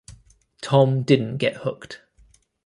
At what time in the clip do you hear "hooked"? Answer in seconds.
1.57-2.01